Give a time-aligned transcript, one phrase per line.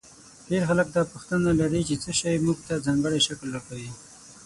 [0.49, 3.91] ډېر خلک دا پوښتنه لري چې څه شی موږ ته ځانګړی شکل راکوي.